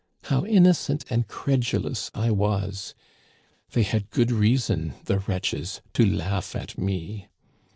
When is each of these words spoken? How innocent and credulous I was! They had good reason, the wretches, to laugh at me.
How 0.23 0.47
innocent 0.47 1.05
and 1.11 1.27
credulous 1.27 2.09
I 2.15 2.31
was! 2.31 2.95
They 3.73 3.83
had 3.83 4.09
good 4.09 4.31
reason, 4.31 4.95
the 5.05 5.19
wretches, 5.19 5.79
to 5.93 6.03
laugh 6.03 6.55
at 6.55 6.75
me. 6.75 7.27